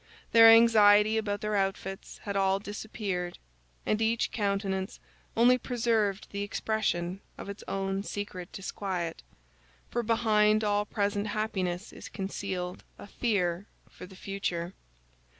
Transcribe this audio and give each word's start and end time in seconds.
Their 0.31 0.49
anxiety 0.49 1.15
about 1.17 1.41
their 1.41 1.55
outfits 1.55 2.17
had 2.23 2.35
all 2.35 2.57
disappeared, 2.57 3.37
and 3.85 4.01
each 4.01 4.31
countenance 4.31 4.99
only 5.37 5.59
preserved 5.59 6.25
the 6.31 6.41
expression 6.41 7.21
of 7.37 7.49
its 7.49 7.63
own 7.67 8.01
secret 8.01 8.51
disquiet—for 8.51 10.01
behind 10.01 10.63
all 10.63 10.85
present 10.85 11.27
happiness 11.27 11.93
is 11.93 12.09
concealed 12.09 12.83
a 12.97 13.05
fear 13.05 13.67
for 13.91 14.07
the 14.07 14.15
future. 14.15 14.73